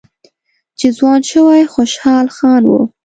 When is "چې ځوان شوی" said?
0.79-1.61